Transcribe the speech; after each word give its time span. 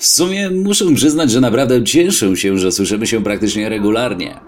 W 0.00 0.06
sumie 0.06 0.50
muszę 0.50 0.94
przyznać, 0.94 1.30
że 1.30 1.40
naprawdę 1.40 1.84
cieszę 1.84 2.36
się, 2.36 2.58
że 2.58 2.72
słyszymy 2.72 3.06
się 3.06 3.24
praktycznie 3.24 3.68
regularnie. 3.68 4.40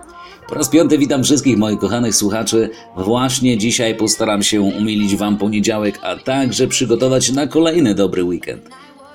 Po 0.48 0.54
raz 0.54 0.68
piąty 0.68 0.98
witam 0.98 1.24
wszystkich 1.24 1.58
moich 1.58 1.78
kochanych 1.78 2.14
słuchaczy. 2.14 2.70
Właśnie 2.96 3.58
dzisiaj 3.58 3.94
postaram 3.94 4.42
się 4.42 4.60
umilić 4.60 5.16
Wam 5.16 5.38
poniedziałek, 5.38 5.98
a 6.02 6.16
także 6.16 6.68
przygotować 6.68 7.32
na 7.32 7.46
kolejny 7.46 7.94
dobry 7.94 8.24
weekend. 8.24 8.68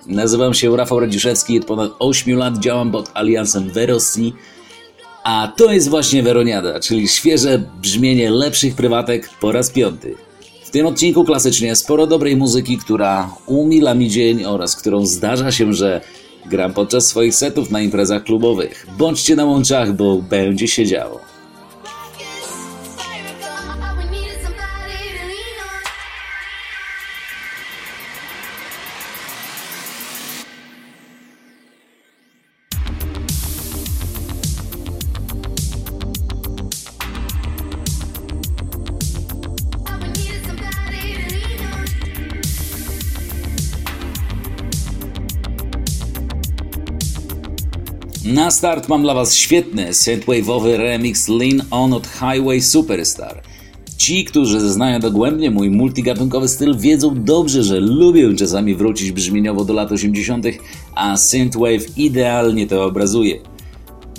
Nazywam 0.08 0.54
się 0.54 0.78
Rafał 0.78 1.00
Radziszewski, 1.00 1.60
od 1.60 1.66
ponad 1.66 1.92
8 2.00 2.38
lat 2.38 2.58
działam 2.58 2.92
pod 2.92 3.12
aliansem 3.14 3.70
Verosni, 3.70 4.34
a 5.24 5.54
to 5.58 5.74
jest 5.74 5.90
właśnie 5.90 6.24
Weroniada, 6.24 6.80
czyli 6.80 7.08
świeże 7.08 7.64
brzmienie 7.82 8.32
lepszych 8.32 8.76
prywatek 8.76 9.30
po 9.42 9.52
raz 9.52 9.70
piąty. 9.70 10.16
W 10.64 10.70
tym 10.70 10.86
odcinku 10.86 11.24
klasycznie 11.24 11.76
sporo 11.76 12.08
dobrej 12.08 12.36
muzyki, 12.36 12.78
która 12.78 13.30
umila 13.46 13.94
mi 13.94 14.10
dzień 14.10 14.46
oraz 14.46 14.76
którą 14.76 15.06
zdarza 15.06 15.52
się, 15.52 15.74
że 15.74 16.02
gram 16.50 16.74
podczas 16.74 17.08
swoich 17.08 17.36
setów 17.36 17.72
na 17.72 17.82
imprezach 17.82 18.24
klubowych. 18.24 18.88
Bądźcie 18.98 19.36
na 19.36 19.46
łączach, 19.46 19.94
bo 19.94 20.22
będzie 20.22 20.68
się 20.68 20.86
działo. 20.86 21.25
Na 48.36 48.52
start 48.52 48.90
mam 48.90 49.02
dla 49.02 49.14
Was 49.14 49.36
świetny 49.36 49.94
synthwave'owy 49.94 50.78
remix 50.78 51.28
Lean 51.28 51.62
On 51.72 51.94
od 51.94 52.08
Highway 52.08 52.62
Superstar. 52.62 53.42
Ci, 53.98 54.26
którzy 54.26 54.60
znają 54.60 55.00
dogłębnie 55.00 55.52
mój 55.52 55.70
multigatunkowy 55.70 56.48
styl, 56.48 56.78
wiedzą 56.78 57.24
dobrze, 57.24 57.64
że 57.64 57.80
lubię 57.80 58.36
czasami 58.36 58.76
wrócić 58.76 59.12
brzmieniowo 59.12 59.66
do 59.66 59.74
lat 59.74 59.92
80., 59.92 60.46
a 60.96 61.18
synthwave 61.18 61.98
idealnie 61.98 62.68
to 62.68 62.86
obrazuje. 62.86 63.40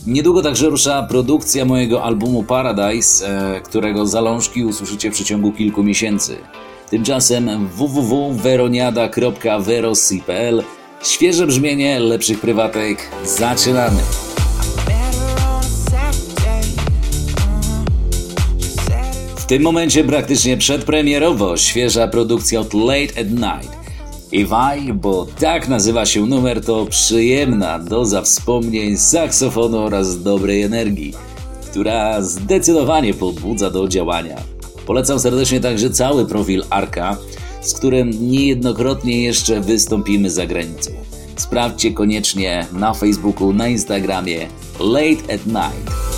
Niedługo 0.06 0.42
także 0.42 0.68
rusza 0.68 1.02
produkcja 1.02 1.64
mojego 1.64 2.04
albumu 2.04 2.42
Paradise, 2.42 3.28
e, 3.28 3.60
którego 3.60 4.06
zalążki 4.06 4.64
usłyszycie 4.64 5.10
w 5.10 5.14
przeciągu 5.14 5.52
kilku 5.52 5.82
miesięcy. 5.82 6.36
Tymczasem 6.90 7.68
www.veroniada.verosi.pl 7.68 10.62
Świeże 11.06 11.46
brzmienie 11.46 12.00
lepszych 12.00 12.40
prywatek. 12.40 13.10
Zaczynamy! 13.24 14.00
W 19.36 19.44
tym 19.46 19.62
momencie 19.62 20.04
praktycznie 20.04 20.56
przedpremierowo 20.56 21.56
świeża 21.56 22.08
produkcja 22.08 22.60
od 22.60 22.74
Late 22.74 23.20
at 23.20 23.30
Night. 23.30 23.76
I 24.32 24.44
waj, 24.44 24.92
bo 24.92 25.26
tak 25.40 25.68
nazywa 25.68 26.06
się 26.06 26.26
numer, 26.26 26.64
to 26.64 26.86
przyjemna 26.86 27.78
doza 27.78 28.22
wspomnień, 28.22 28.96
saksofonu 28.96 29.78
oraz 29.78 30.22
dobrej 30.22 30.62
energii, 30.62 31.14
która 31.70 32.22
zdecydowanie 32.22 33.14
pobudza 33.14 33.70
do 33.70 33.88
działania. 33.88 34.36
Polecam 34.86 35.20
serdecznie 35.20 35.60
także 35.60 35.90
cały 35.90 36.26
profil 36.26 36.64
Arka, 36.70 37.16
z 37.66 37.74
którym 37.74 38.30
niejednokrotnie 38.30 39.22
jeszcze 39.22 39.60
wystąpimy 39.60 40.30
za 40.30 40.46
granicą. 40.46 40.90
Sprawdźcie 41.36 41.92
koniecznie 41.92 42.66
na 42.72 42.94
Facebooku, 42.94 43.52
na 43.52 43.68
Instagramie 43.68 44.46
Late 44.80 45.34
at 45.34 45.46
Night. 45.46 46.15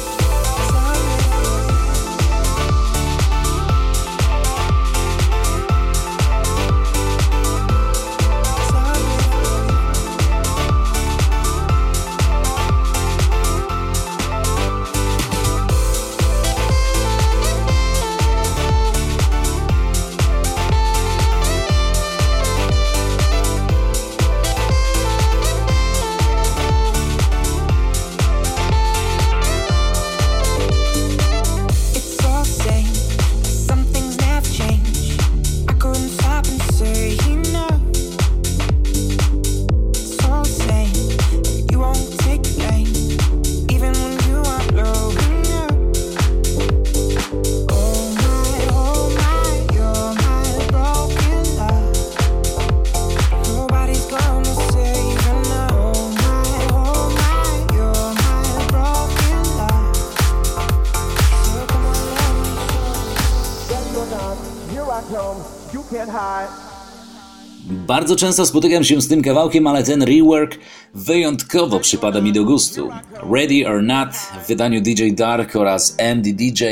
Bardzo 67.70 68.16
często 68.16 68.46
spotykam 68.46 68.84
się 68.84 69.02
z 69.02 69.08
tym 69.08 69.22
kawałkiem, 69.22 69.66
ale 69.66 69.82
ten 69.82 70.02
rework 70.02 70.58
wyjątkowo 70.94 71.80
przypada 71.80 72.20
mi 72.20 72.32
do 72.32 72.44
gustu. 72.44 72.88
Ready 73.32 73.68
or 73.68 73.82
Not 73.82 74.08
w 74.44 74.48
wydaniu 74.48 74.80
DJ 74.80 75.10
Dark 75.12 75.56
oraz 75.56 75.94
MD 75.98 76.32
DJ 76.32 76.64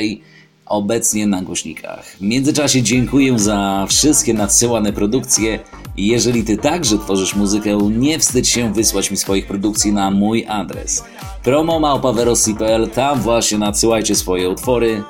obecnie 0.66 1.27
na 1.27 1.43
głośnikach. 1.43 2.06
W 2.06 2.21
międzyczasie 2.21 2.83
dziękuję 2.83 3.39
za 3.39 3.87
wszystkie 3.89 4.34
nadsyłane 4.34 4.93
produkcje 4.93 5.59
jeżeli 5.97 6.45
Ty 6.45 6.56
także 6.56 6.99
tworzysz 6.99 7.34
muzykę, 7.34 7.78
nie 7.99 8.19
wstydź 8.19 8.49
się 8.49 8.72
wysłać 8.72 9.11
mi 9.11 9.16
swoich 9.16 9.47
produkcji 9.47 9.93
na 9.93 10.11
mój 10.11 10.47
adres. 10.49 11.05
promomałpawerosi.pl, 11.43 12.91
tam 12.91 13.21
właśnie 13.21 13.59
nadsyłajcie 13.59 14.15
swoje 14.15 14.50
utwory. 14.50 15.03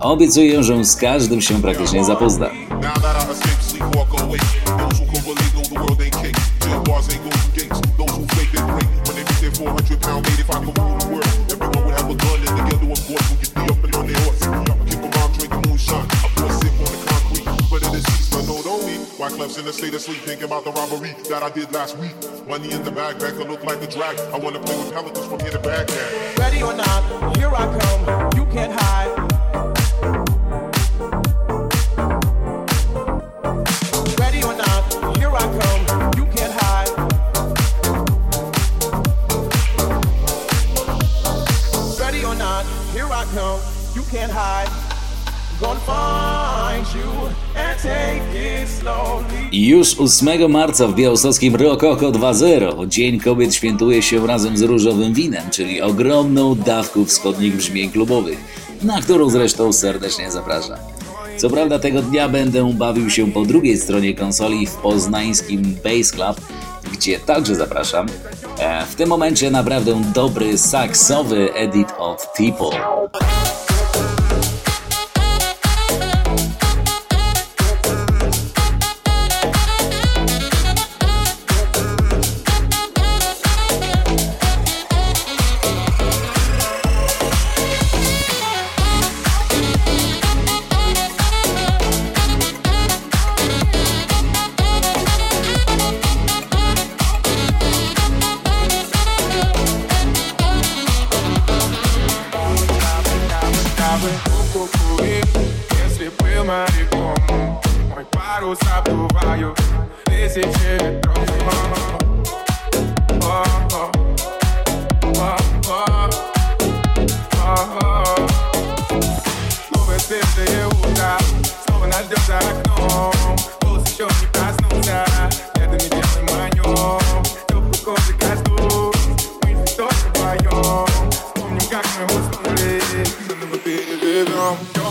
Obiecuję, 0.00 0.62
że 0.62 0.84
z 0.84 0.96
każdym 0.96 1.40
się 1.40 1.62
praktycznie 1.62 2.04
zapoznam. 2.04 2.50
sleep, 3.78 3.96
walk 3.96 4.12
away. 4.20 4.38
Those 4.66 4.98
who 4.98 5.06
can 5.06 5.22
relate 5.24 5.54
know 5.54 5.62
the 5.62 5.74
world 5.74 6.00
ain't 6.00 6.14
cake. 6.14 6.38
Jail 6.60 6.82
bars 6.82 7.08
ain't 7.12 7.22
golden 7.22 7.50
gates. 7.54 7.78
Those 7.96 8.14
who 8.16 8.24
fake 8.34 8.52
they 8.52 8.62
break. 8.62 8.88
When 9.06 9.14
they 9.16 9.24
reach 9.24 9.40
their 9.40 9.52
400 9.52 10.02
pound 10.02 10.26
weight, 10.26 10.40
if 10.40 10.50
I 10.50 10.58
could 10.64 10.76
rule 10.78 10.98
the 10.98 11.08
world, 11.08 11.34
everyone 11.50 11.82
would 11.86 11.94
have 11.94 12.10
a 12.10 12.16
gun 12.16 12.38
and 12.42 12.54
together, 12.58 12.88
of 12.90 13.00
course, 13.06 13.26
we 13.30 13.36
could 13.38 13.54
be 13.54 13.64
up 13.70 13.84
and 13.84 13.94
on 13.94 14.06
their 14.06 14.20
horse. 14.26 14.42
Keep 14.88 15.02
around 15.06 15.30
drinking 15.38 15.62
moonshine. 15.66 16.08
Of 16.26 16.30
course, 16.36 16.56
sip 16.58 16.74
on 16.82 16.90
the 16.90 17.00
concrete, 17.06 17.46
but 17.70 17.80
it 17.86 17.92
is 17.94 18.04
cease, 18.04 18.28
but 18.30 18.44
no, 18.46 18.56
don't 18.62 18.84
eat. 18.88 19.02
Why 19.18 19.28
Clef's 19.30 19.58
in 19.58 19.66
a 19.66 19.72
state 19.72 19.94
of 19.94 20.02
sleep, 20.02 20.22
thinking 20.26 20.44
about 20.44 20.64
the 20.64 20.72
robbery 20.72 21.14
that 21.30 21.42
I 21.42 21.50
did 21.50 21.72
last 21.72 21.98
week. 21.98 22.14
Money 22.46 22.72
in 22.72 22.82
the 22.82 22.90
bag, 22.90 23.18
back 23.18 23.34
to 23.34 23.44
look 23.44 23.64
like 23.64 23.82
a 23.82 23.86
drag. 23.86 24.18
I 24.34 24.38
wanna 24.38 24.60
play 24.60 24.76
with 24.78 24.92
pelicans 24.92 25.26
from 25.26 25.40
here 25.40 25.52
to 25.52 25.60
Baghdad. 25.60 26.38
Ready 26.38 26.62
or 26.62 26.74
not, 26.74 27.02
here 27.36 27.52
I 27.54 27.66
come. 27.78 28.02
You 28.36 28.44
can't 28.52 28.72
hide. 28.72 29.27
Już 49.68 50.00
8 50.00 50.50
marca 50.50 50.86
w 50.86 50.94
białostockim 50.94 51.56
Rokoko 51.56 52.12
2.0 52.12 52.88
Dzień 52.88 53.20
Kobiet 53.20 53.54
świętuje 53.54 54.02
się 54.02 54.26
razem 54.26 54.56
z 54.56 54.62
różowym 54.62 55.14
winem, 55.14 55.50
czyli 55.50 55.82
ogromną 55.82 56.54
dawką 56.54 57.04
wschodnich 57.04 57.56
brzmień 57.56 57.90
klubowych, 57.90 58.38
na 58.82 59.02
którą 59.02 59.30
zresztą 59.30 59.72
serdecznie 59.72 60.30
zapraszam. 60.30 60.78
Co 61.36 61.50
prawda 61.50 61.78
tego 61.78 62.02
dnia 62.02 62.28
będę 62.28 62.72
bawił 62.74 63.10
się 63.10 63.32
po 63.32 63.42
drugiej 63.42 63.78
stronie 63.78 64.14
konsoli 64.14 64.66
w 64.66 64.74
poznańskim 64.74 65.62
Bass 65.84 66.12
Club, 66.12 66.40
gdzie 66.92 67.18
także 67.18 67.54
zapraszam. 67.54 68.06
E, 68.58 68.86
w 68.86 68.94
tym 68.94 69.08
momencie 69.08 69.50
naprawdę 69.50 70.02
dobry 70.14 70.58
saksowy 70.58 71.54
edit 71.54 71.88
od 71.98 72.32
Tipo. 72.36 72.70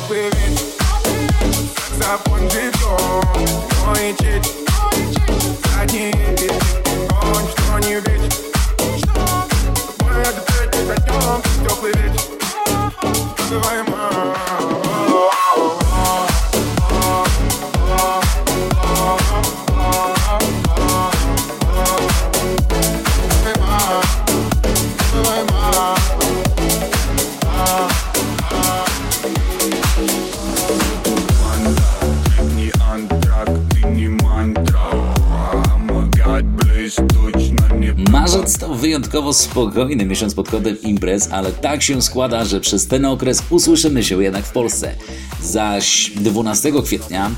spirit. 0.07 0.33
Stop 1.97 2.29
on 2.31 2.43
the 2.47 2.71
floor, 2.79 3.21
point 3.83 4.21
it. 4.23 4.45
I 5.75 5.85
need 5.91 6.39
it. 6.47 6.55
Punch 7.09 7.51
on 7.71 7.83
you, 7.83 7.99
bitch. 7.99 8.35
Boy, 9.99 10.07
I 10.07 10.23
had 10.23 10.35
to 10.37 10.43
take 10.47 10.73
it. 10.79 10.87
I 10.89 10.99
don't 11.11 11.43
stop 11.57 11.83
with 11.83 11.99
it. 12.05 12.15
Cause 13.35 13.65
I 13.67 13.75
am 13.75 13.86
wyjątkowo 38.75 39.33
spokojny 39.33 40.05
miesiąc 40.05 40.35
pod 40.35 40.49
kątem 40.49 40.81
imprez, 40.81 41.29
ale 41.31 41.51
tak 41.51 41.83
się 41.83 42.01
składa, 42.01 42.45
że 42.45 42.59
przez 42.59 42.87
ten 42.87 43.05
okres 43.05 43.43
usłyszymy 43.49 44.03
się 44.03 44.23
jednak 44.23 44.45
w 44.45 44.51
Polsce. 44.51 44.95
Zaś 45.41 46.11
12 46.15 46.71
kwietnia 46.83 47.31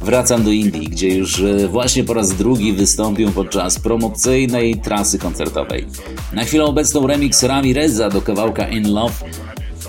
wracam 0.00 0.44
do 0.44 0.50
Indii, 0.50 0.88
gdzie 0.88 1.08
już 1.08 1.40
e, 1.40 1.68
właśnie 1.68 2.04
po 2.04 2.14
raz 2.14 2.32
drugi 2.32 2.72
wystąpię 2.72 3.30
podczas 3.34 3.78
promocyjnej 3.78 4.76
trasy 4.76 5.18
koncertowej. 5.18 5.86
Na 6.32 6.44
chwilę 6.44 6.64
obecną 6.64 7.06
remix 7.06 7.42
Rami 7.42 7.72
Reza 7.72 8.10
do 8.10 8.22
kawałka 8.22 8.68
In 8.68 8.92
Love 8.92 9.14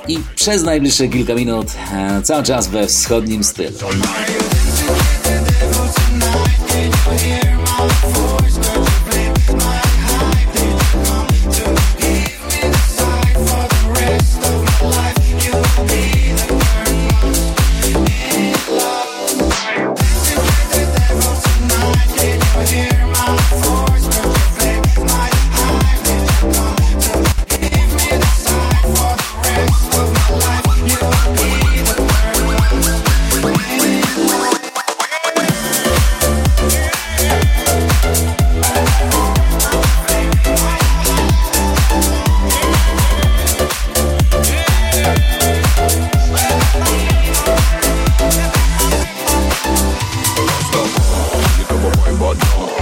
i 0.08 0.20
przez 0.36 0.64
najbliższe 0.64 1.08
kilka 1.08 1.36
minut 1.36 1.68
e, 1.94 2.22
cały 2.22 2.44
czas 2.44 2.68
we 2.68 2.88
wschodnim 2.88 3.44
stylu. 3.44 3.78
but 52.24 52.73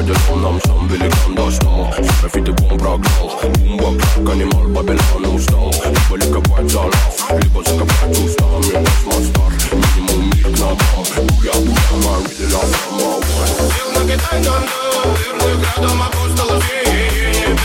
Babylon 0.00 0.40
Нам 0.42 0.60
сам 0.64 0.88
великан 0.88 1.34
достал 1.34 1.92
Шарфит 2.20 2.48
и 2.48 2.52
бум 2.52 2.78
прогнал 2.78 3.40
Бумба, 3.58 3.92
как 4.16 4.30
анимал, 4.30 4.66
Бабилон 4.68 5.34
устал 5.34 5.70
Либо 5.84 6.16
ликовать 6.16 6.70
за 6.70 6.80
лав 6.80 7.30
Либо 7.42 7.62
закопать 7.62 8.18
устами 8.18 8.72
Космос 8.72 9.28
стар, 9.28 9.52
минимум 9.72 10.26
миг 10.30 10.48
на 10.58 10.68
дам 10.68 10.78
Буя, 11.16 11.52
буя, 11.52 11.84
my 12.00 12.16
really 12.24 12.46
love 12.48 12.72
number 12.96 13.20
one 13.36 13.52
Бег 13.68 13.88
на 13.94 14.02
Китай, 14.04 14.42
Донду 14.42 14.80
Верных 15.20 15.76
рядом 15.76 16.02
апостолов 16.02 16.64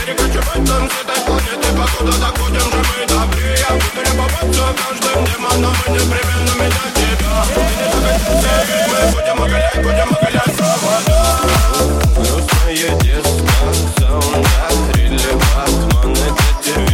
Перекочевать 0.04 0.64
там 0.66 0.90
с 0.90 0.96
этой 1.00 1.20
планеты 1.24 1.68
Покуда 1.72 2.18
доходим 2.18 2.60
же 2.60 2.82
мы 2.84 3.06
добрее 3.08 3.66
Выдали 3.70 4.12
попадцу 4.18 4.62
каждым 4.76 5.24
демоном 5.24 5.76
И 5.86 5.90
непременно 5.90 6.52
менять 6.60 6.94
тебя 6.94 7.32
Ты 7.54 7.60
не 7.60 7.86
закатился, 7.92 8.52
ведь 8.68 8.86
мы 8.88 9.12
будем 9.12 9.42
оголять 9.42 9.76
Будем 9.76 10.10
оголять 10.14 10.56
провода 10.56 11.36
Грустное 12.26 12.98
детство, 13.00 13.72
сауна, 13.98 14.44
релеват, 14.94 15.94
ман, 15.94 16.12
это 16.12 16.85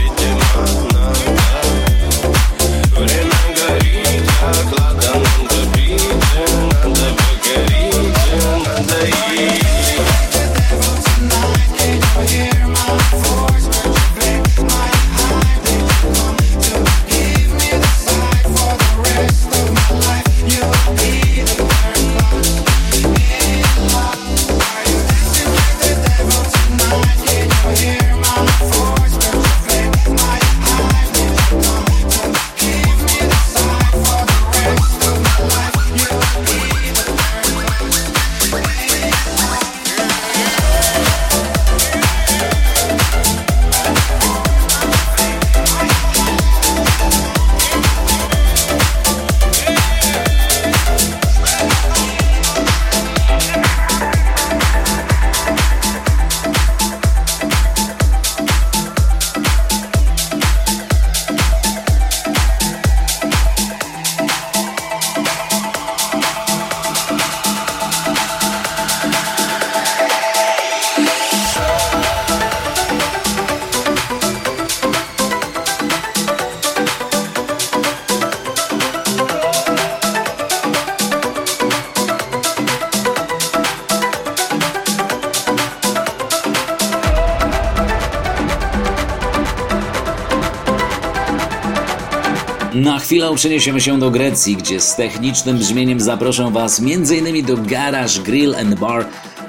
Na 92.74 92.98
chwilę 92.98 93.34
przeniesiemy 93.34 93.80
się 93.80 93.98
do 93.98 94.10
Grecji, 94.10 94.56
gdzie 94.56 94.80
z 94.80 94.96
technicznym 94.96 95.58
brzmieniem 95.58 96.00
zaproszę 96.00 96.50
Was 96.50 96.80
m.in. 96.80 97.46
do 97.46 97.56
Garage 97.56 98.22
Grill 98.24 98.54
and 98.54 98.74
Bar 98.74 99.06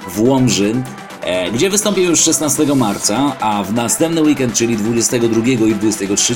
w 0.08 0.20
Łomży, 0.20 0.74
e, 1.22 1.50
gdzie 1.50 1.70
wystąpię 1.70 2.02
już 2.02 2.20
16 2.20 2.74
marca, 2.74 3.36
a 3.40 3.62
w 3.62 3.72
następny 3.72 4.22
weekend, 4.22 4.54
czyli 4.54 4.76
22 4.76 5.66
i 5.66 5.74
23, 5.74 6.34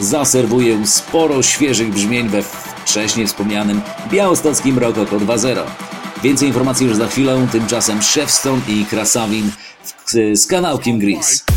zaserwuję 0.00 0.86
sporo 0.86 1.42
świeżych 1.42 1.90
brzmień 1.90 2.28
we 2.28 2.42
wcześniej 2.42 3.26
wspomnianym 3.26 3.80
białostockim 4.10 4.78
Rokoko 4.78 5.16
2.0. 5.16 5.62
Więcej 6.22 6.48
informacji 6.48 6.86
już 6.86 6.96
za 6.96 7.06
chwilę, 7.06 7.46
tymczasem 7.52 8.02
Szefstone 8.02 8.60
i 8.68 8.84
Krasawin 8.84 9.50
z 10.34 10.46
kanałkiem 10.46 10.98
Grease. 10.98 11.49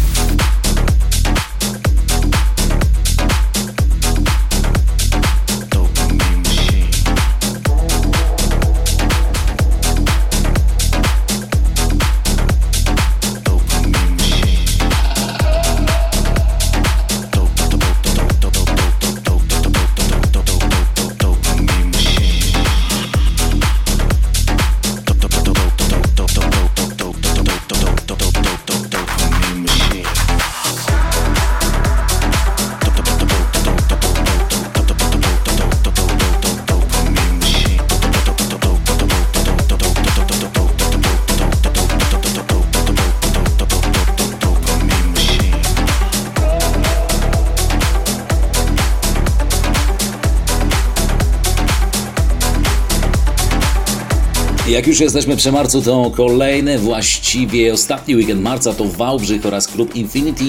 Jak 54.74 54.88
już 54.88 55.00
jesteśmy 55.00 55.36
przy 55.36 55.52
marcu, 55.52 55.82
to 55.82 56.12
kolejny, 56.16 56.80
właściwie 56.80 57.74
ostatni 57.74 58.16
weekend 58.16 58.42
marca 58.42 58.74
to 58.74 58.84
Wałbrzych 58.86 59.46
oraz 59.46 59.68
klub 59.68 59.96
Infinity, 59.96 60.44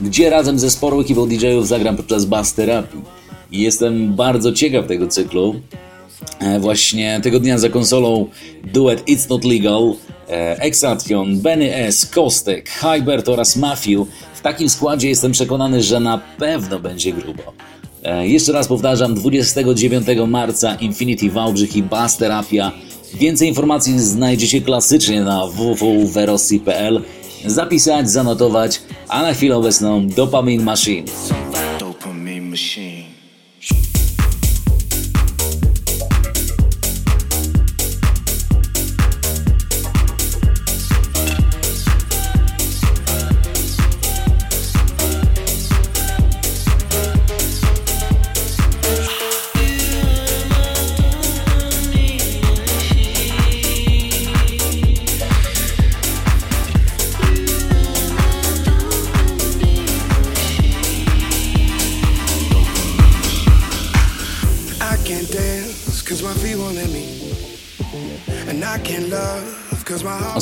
gdzie 0.00 0.30
razem 0.30 0.58
ze 0.58 0.70
sporą 0.70 1.00
ekipą 1.00 1.28
DJ-ów 1.28 1.68
zagram 1.68 1.96
podczas 1.96 2.24
Bass 2.24 2.54
Therapy. 2.54 2.96
Jestem 3.52 4.14
bardzo 4.14 4.52
ciekaw 4.52 4.86
tego 4.86 5.06
cyklu. 5.06 5.60
E, 6.40 6.60
właśnie 6.60 7.20
tego 7.22 7.40
dnia 7.40 7.58
za 7.58 7.68
konsolą 7.68 8.26
duet 8.72 9.08
It's 9.08 9.30
Not 9.30 9.44
Legal, 9.44 9.94
e, 10.28 10.60
Exation, 10.60 11.38
Benny 11.38 11.74
S, 11.74 12.06
Kostek, 12.06 12.70
Hybert 12.70 13.28
oraz 13.28 13.56
Matthew. 13.56 14.06
W 14.34 14.40
takim 14.40 14.68
składzie 14.68 15.08
jestem 15.08 15.32
przekonany, 15.32 15.82
że 15.82 16.00
na 16.00 16.20
pewno 16.38 16.78
będzie 16.78 17.12
grubo. 17.12 17.42
E, 18.04 18.28
jeszcze 18.28 18.52
raz 18.52 18.68
powtarzam, 18.68 19.14
29 19.14 20.06
marca 20.26 20.74
Infinity 20.74 21.30
Wałbrzych 21.30 21.76
i 21.76 21.82
Bass 21.82 22.16
Terapia. 22.16 22.72
Więcej 23.14 23.48
informacji 23.48 24.00
znajdziecie 24.00 24.60
klasycznie 24.60 25.20
na 25.20 25.46
www.verosi.pl. 25.46 27.02
Zapisać, 27.46 28.10
zanotować, 28.10 28.80
a 29.08 29.22
na 29.22 29.34
chwilę 29.34 29.56
obecną 29.56 30.08
Dopamine 30.08 30.64
Machine. 30.64 31.08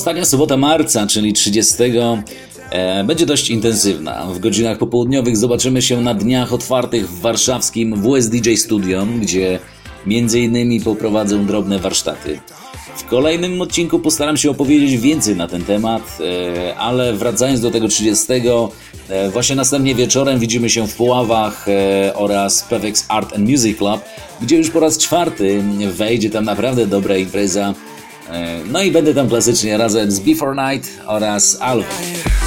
Ostatnia 0.04 0.24
sobota 0.24 0.56
marca, 0.56 1.06
czyli 1.06 1.32
30, 1.32 1.74
e, 2.70 3.04
będzie 3.04 3.26
dość 3.26 3.50
intensywna. 3.50 4.26
W 4.26 4.38
godzinach 4.38 4.78
popołudniowych 4.78 5.36
zobaczymy 5.36 5.82
się 5.82 6.00
na 6.00 6.14
dniach 6.14 6.52
otwartych 6.52 7.10
w 7.10 7.20
warszawskim 7.20 8.02
WSDJ 8.02 8.54
Studio, 8.56 9.06
gdzie 9.20 9.58
innymi 10.34 10.80
poprowadzę 10.80 11.38
drobne 11.38 11.78
warsztaty. 11.78 12.40
W 12.96 13.04
kolejnym 13.04 13.60
odcinku 13.60 13.98
postaram 13.98 14.36
się 14.36 14.50
opowiedzieć 14.50 14.96
więcej 14.96 15.36
na 15.36 15.48
ten 15.48 15.64
temat, 15.64 16.18
e, 16.20 16.76
ale 16.76 17.12
wracając 17.12 17.60
do 17.60 17.70
tego 17.70 17.88
30, 17.88 18.32
e, 19.08 19.30
właśnie 19.30 19.56
następnie 19.56 19.94
wieczorem 19.94 20.38
widzimy 20.38 20.70
się 20.70 20.88
w 20.88 20.94
Puławach 20.94 21.66
oraz 22.14 22.62
Pevex 22.62 23.04
Art 23.08 23.34
and 23.34 23.48
Music 23.48 23.78
Club, 23.78 24.00
gdzie 24.42 24.56
już 24.56 24.70
po 24.70 24.80
raz 24.80 24.98
czwarty 24.98 25.62
wejdzie 25.92 26.30
tam 26.30 26.44
naprawdę 26.44 26.86
dobra 26.86 27.16
impreza. 27.16 27.74
No 28.72 28.82
i 28.82 28.90
będę 28.90 29.14
tam 29.14 29.28
klasycznie 29.28 29.76
razem 29.76 30.10
z 30.10 30.20
Before 30.20 30.72
Night 30.72 30.90
oraz 31.06 31.58
Alvin. 31.60 32.43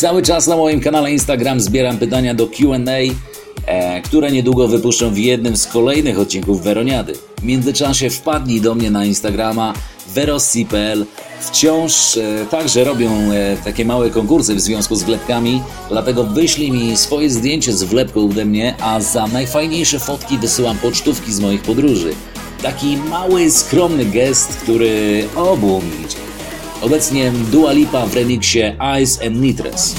Cały 0.00 0.22
czas 0.22 0.46
na 0.46 0.56
moim 0.56 0.80
kanale 0.80 1.12
Instagram 1.12 1.60
zbieram 1.60 1.98
pytania 1.98 2.34
do 2.34 2.46
QA, 2.46 2.76
e, 3.66 4.02
które 4.02 4.30
niedługo 4.30 4.68
wypuszczę 4.68 5.10
w 5.10 5.18
jednym 5.18 5.56
z 5.56 5.66
kolejnych 5.66 6.18
odcinków 6.18 6.62
Weroniady. 6.62 7.12
W 7.38 7.42
międzyczasie 7.42 8.10
wpadnij 8.10 8.60
do 8.60 8.74
mnie 8.74 8.90
na 8.90 9.04
Instagrama 9.04 9.74
verossi.pl. 10.14 11.06
Wciąż 11.40 12.16
e, 12.16 12.46
także 12.50 12.84
robią 12.84 13.10
e, 13.10 13.56
takie 13.64 13.84
małe 13.84 14.10
konkursy 14.10 14.54
w 14.54 14.60
związku 14.60 14.96
z 14.96 15.02
wlepkami, 15.02 15.62
dlatego 15.88 16.24
wyślij 16.24 16.70
mi 16.70 16.96
swoje 16.96 17.30
zdjęcie 17.30 17.72
z 17.72 17.82
wlepką 17.82 18.24
ode 18.24 18.44
mnie, 18.44 18.74
a 18.80 19.00
za 19.00 19.26
najfajniejsze 19.26 19.98
fotki 19.98 20.38
wysyłam 20.38 20.78
pocztówki 20.78 21.32
z 21.32 21.40
moich 21.40 21.62
podróży. 21.62 22.10
Taki 22.62 22.96
mały, 22.96 23.50
skromny 23.50 24.04
gest, 24.04 24.48
który 24.48 25.24
obu 25.36 25.82
mi 25.82 26.04
idzie. 26.04 26.29
Obecnie 26.80 27.32
Dua 27.52 27.72
Lipa 27.72 28.06
w 28.06 28.14
remiksie 28.14 28.76
Ice 29.02 29.26
and 29.26 29.36
Nitres. 29.36 29.94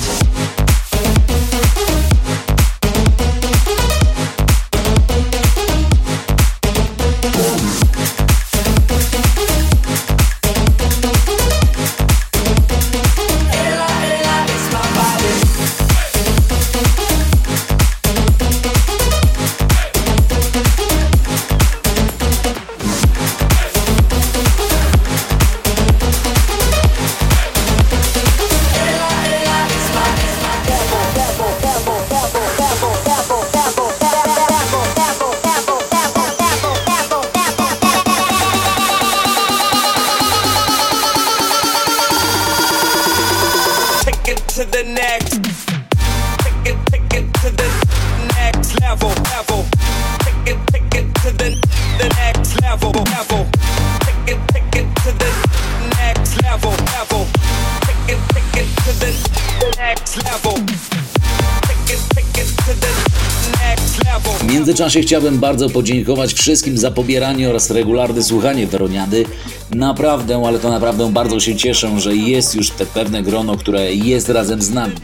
Międzyczasie 64.71 65.01
chciałbym 65.01 65.39
bardzo 65.39 65.69
podziękować 65.69 66.33
wszystkim 66.33 66.77
za 66.77 66.91
pobieranie 66.91 67.49
oraz 67.49 67.71
regularne 67.71 68.23
słuchanie 68.23 68.67
Weroniady. 68.67 69.25
Naprawdę, 69.71 70.43
ale 70.47 70.59
to 70.59 70.69
naprawdę 70.69 71.11
bardzo 71.11 71.39
się 71.39 71.55
cieszę, 71.55 71.99
że 71.99 72.15
jest 72.15 72.55
już 72.55 72.69
te 72.69 72.85
pewne 72.85 73.23
grono, 73.23 73.57
które 73.57 73.95
jest 73.95 74.29
razem 74.29 74.61
z 74.61 74.69
nami. 74.69 74.95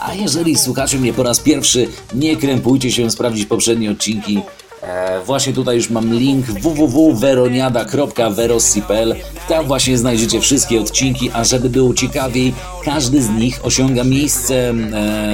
A 0.00 0.14
jeżeli 0.14 0.58
słuchacie 0.58 0.98
mnie 0.98 1.12
po 1.12 1.22
raz 1.22 1.40
pierwszy, 1.40 1.88
nie 2.14 2.36
krępujcie 2.36 2.92
się 2.92 3.10
sprawdzić 3.10 3.46
poprzednie 3.46 3.90
odcinki. 3.90 4.40
E, 4.82 5.20
właśnie 5.24 5.52
tutaj 5.52 5.76
już 5.76 5.90
mam 5.90 6.14
link 6.14 6.46
www.veroniada.verossi.pl 6.46 9.16
Tam 9.48 9.66
właśnie 9.66 9.98
znajdziecie 9.98 10.40
wszystkie 10.40 10.80
odcinki, 10.80 11.30
a 11.30 11.44
żeby 11.44 11.70
było 11.70 11.94
ciekawiej, 11.94 12.54
każdy 12.84 13.22
z 13.22 13.28
nich 13.28 13.64
osiąga 13.64 14.04
miejsce 14.04 14.70
e, 14.70 14.74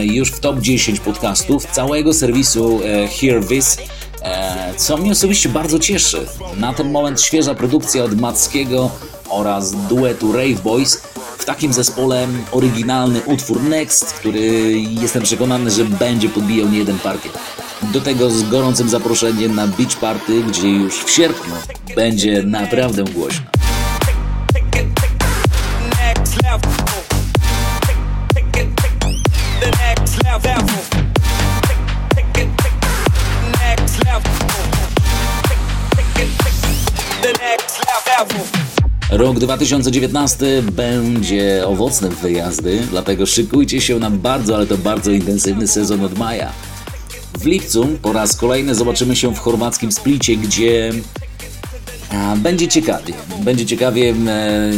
już 0.05 0.33
w 0.33 0.41
top 0.41 0.61
10 0.61 1.01
podcastów 1.01 1.67
całego 1.67 2.15
serwisu 2.15 2.81
e, 2.85 3.09
Hear 3.09 3.45
This. 3.45 3.79
E, 4.23 4.75
co 4.77 4.97
mnie 4.97 5.13
osobiście 5.13 5.49
bardzo 5.49 5.79
cieszy. 5.79 6.27
Na 6.57 6.75
ten 6.75 6.91
moment 6.91 7.21
świeża 7.21 7.55
produkcja 7.55 8.05
od 8.05 8.21
Mackiego 8.21 8.91
oraz 9.29 9.73
duetu 9.73 10.33
Rave 10.33 10.61
Boys. 10.63 11.03
W 11.39 11.45
takim 11.45 11.73
zespole 11.73 12.29
oryginalny 12.53 13.21
utwór 13.27 13.63
Next, 13.63 14.13
który 14.13 14.41
jestem 14.81 15.23
przekonany, 15.23 15.71
że 15.71 15.85
będzie 15.85 16.29
podbijał 16.29 16.69
nie 16.69 16.79
jeden 16.79 16.99
parkiet. 16.99 17.33
Do 17.97 18.03
tego 18.03 18.31
z 18.31 18.43
gorącym 18.43 18.89
zaproszeniem 18.89 19.55
na 19.55 19.67
Beach 19.67 19.97
Party, 19.97 20.43
gdzie 20.43 20.69
już 20.69 21.05
w 21.05 21.11
sierpniu 21.11 21.55
będzie 21.97 22.43
naprawdę 22.43 23.05
głośno. 23.05 23.47
Rok 39.11 39.39
2019 39.39 40.63
będzie 40.73 41.63
owocny 41.67 42.09
w 42.09 42.15
wyjazdy, 42.15 42.87
dlatego 42.91 43.27
szykujcie 43.27 43.81
się 43.81 43.99
na 43.99 44.11
bardzo, 44.11 44.55
ale 44.55 44.67
to 44.67 44.79
bardzo 44.79 45.11
intensywny 45.11 45.69
sezon 45.69 46.05
od 46.05 46.19
maja. 46.19 46.53
W 47.47 47.49
lipcu 47.49 47.89
po 48.03 48.13
raz 48.13 48.37
kolejny 48.37 48.75
zobaczymy 48.75 49.17
się 49.17 49.35
w 49.35 49.39
chorwackim 49.39 49.93
Splicie, 49.93 50.37
gdzie 50.37 50.93
będzie 52.37 52.69
ciekawie. 52.69 53.15
Będzie 53.41 53.67
ciekawie. 53.67 54.15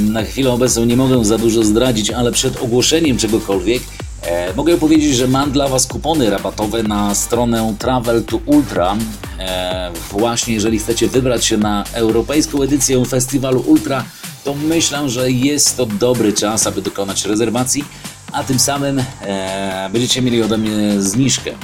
Na 0.00 0.22
chwilę 0.22 0.50
obecną 0.50 0.84
nie 0.84 0.96
mogę 0.96 1.24
za 1.24 1.38
dużo 1.38 1.64
zdradzić, 1.64 2.10
ale 2.10 2.32
przed 2.32 2.62
ogłoszeniem 2.62 3.18
czegokolwiek 3.18 3.82
e, 4.22 4.54
mogę 4.54 4.78
powiedzieć, 4.78 5.16
że 5.16 5.28
mam 5.28 5.52
dla 5.52 5.68
Was 5.68 5.86
kupony 5.86 6.30
rabatowe 6.30 6.82
na 6.82 7.14
stronę 7.14 7.74
Travel 7.78 8.24
to 8.24 8.36
Ultra. 8.36 8.96
E, 9.38 9.90
właśnie 10.10 10.54
jeżeli 10.54 10.78
chcecie 10.78 11.08
wybrać 11.08 11.44
się 11.44 11.56
na 11.56 11.84
europejską 11.92 12.62
edycję 12.62 13.04
festiwalu 13.04 13.60
Ultra, 13.60 14.04
to 14.44 14.54
myślę, 14.54 15.08
że 15.08 15.30
jest 15.30 15.76
to 15.76 15.86
dobry 15.86 16.32
czas, 16.32 16.66
aby 16.66 16.82
dokonać 16.82 17.24
rezerwacji, 17.24 17.84
a 18.32 18.44
tym 18.44 18.58
samym 18.58 19.02
e, 19.22 19.88
będziecie 19.92 20.22
mieli 20.22 20.42
ode 20.42 20.58
mnie 20.58 21.02
zniżkę. 21.02 21.54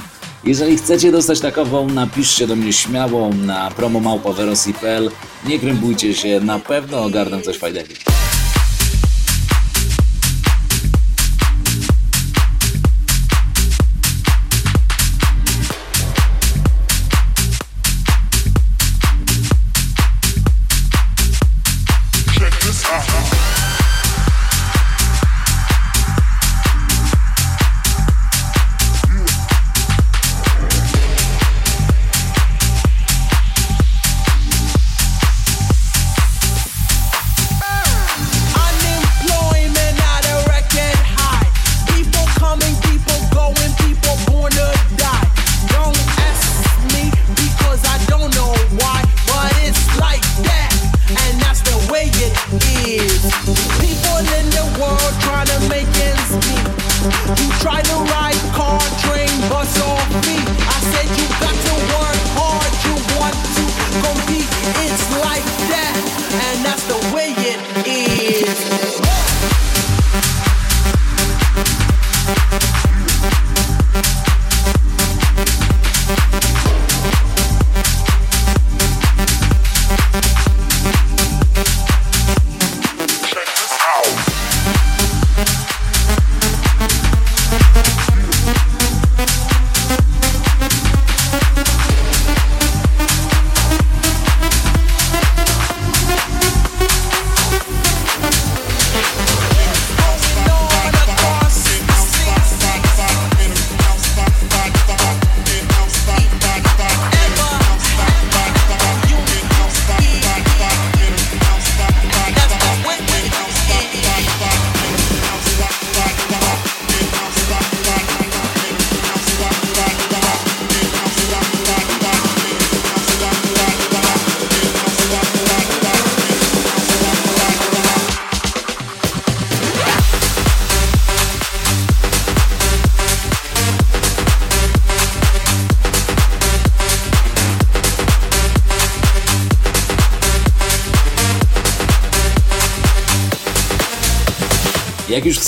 Jeżeli 0.45 0.77
chcecie 0.77 1.11
dostać 1.11 1.39
takową, 1.39 1.89
napiszcie 1.89 2.47
do 2.47 2.55
mnie 2.55 2.73
śmiało 2.73 3.29
na 3.29 3.71
promomałpawerosi.pl. 3.71 5.11
Nie 5.47 5.59
krępujcie 5.59 6.13
się, 6.13 6.39
na 6.39 6.59
pewno 6.59 7.03
ogarnę 7.03 7.41
coś 7.41 7.57
fajnego. 7.57 7.87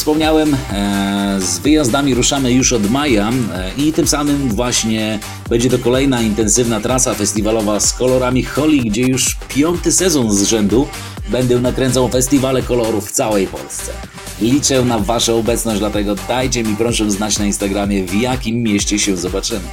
Wspomniałem, 0.08 0.58
e, 0.74 1.38
z 1.42 1.60
wyjazdami 1.60 2.14
ruszamy 2.14 2.52
już 2.52 2.74
od 2.74 2.90
maja 2.90 3.30
e, 3.30 3.72
i 3.78 3.94
tym 3.94 4.08
samym 4.08 4.50
właśnie 4.50 5.20
będzie 5.50 5.70
to 5.70 5.80
kolejna 5.80 6.22
intensywna 6.22 6.80
trasa 6.80 7.14
festiwalowa 7.14 7.80
z 7.80 7.94
kolorami 7.94 8.44
Holi, 8.44 8.82
gdzie 8.82 9.02
już 9.02 9.38
piąty 9.48 9.92
sezon 9.92 10.34
z 10.34 10.44
rzędu 10.44 10.88
będę 11.30 11.60
nakręcał 11.60 12.10
festiwale 12.10 12.62
kolorów 12.62 13.10
w 13.10 13.12
całej 13.12 13.48
Polsce. 13.48 13.92
Liczę 14.42 14.86
na 14.86 15.00
Waszą 15.00 15.40
obecność, 15.40 15.80
dlatego 15.80 16.16
dajcie 16.28 16.64
mi 16.64 16.76
proszę 16.76 17.12
znać 17.12 17.40
na 17.40 17.46
Instagramie, 17.46 18.04
w 18.04 18.14
jakim 18.14 18.64
mieście 18.64 19.00
się 19.00 19.18
zobaczymy. 19.18 19.68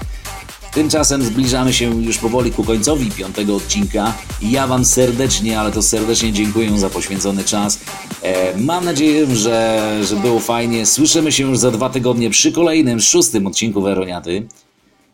Tymczasem 0.75 1.23
zbliżamy 1.23 1.73
się 1.73 2.03
już 2.03 2.19
powoli 2.19 2.53
ku 2.53 2.65
końcowi 2.65 3.11
piątego 3.11 3.57
odcinka. 3.57 4.15
Ja 4.43 4.67
Wam 4.67 4.85
serdecznie, 4.85 5.61
ale 5.61 5.73
to 5.73 5.83
serdecznie 5.83 6.33
dziękuję 6.33 6.79
za 6.79 6.91
poświęcony 6.91 7.45
czas. 7.45 7.81
E, 8.23 8.59
mam 8.59 8.85
nadzieję, 8.85 9.37
że, 9.37 9.81
że 10.05 10.17
było 10.17 10.41
fajnie. 10.41 10.87
Słyszymy 10.87 11.33
się 11.33 11.45
już 11.45 11.59
za 11.59 11.71
dwa 11.71 11.91
tygodnie 11.91 12.31
przy 12.31 12.53
kolejnym, 12.53 13.01
szóstym 13.01 13.47
odcinku 13.47 13.83
Weroniaty. 13.83 14.47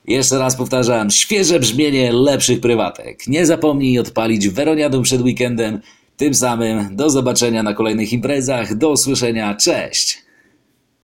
Jeszcze 0.06 0.38
raz 0.38 0.56
powtarzam, 0.56 1.10
świeże 1.10 1.60
brzmienie 1.60 2.12
lepszych 2.12 2.60
prywatek. 2.60 3.26
Nie 3.26 3.46
zapomnij 3.46 3.98
odpalić 3.98 4.48
Weroniadę 4.48 5.02
przed 5.02 5.22
weekendem. 5.22 5.80
Tym 6.16 6.34
samym 6.34 6.96
do 6.96 7.10
zobaczenia 7.10 7.62
na 7.62 7.74
kolejnych 7.74 8.12
imprezach. 8.12 8.74
Do 8.74 8.90
usłyszenia. 8.90 9.54
Cześć! 9.54 10.29